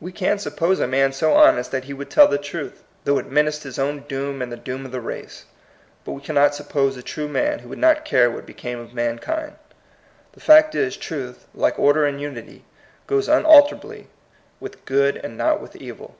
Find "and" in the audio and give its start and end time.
4.40-4.52, 12.06-12.20, 15.16-15.36